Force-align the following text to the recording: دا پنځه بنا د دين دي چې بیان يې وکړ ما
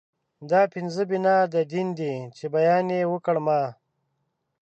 دا 0.49 0.61
پنځه 0.73 1.01
بنا 1.09 1.37
د 1.53 1.55
دين 1.71 1.87
دي 1.99 2.13
چې 2.37 2.45
بیان 2.55 2.87
يې 2.97 3.03
وکړ 3.13 3.35
ما 3.45 3.61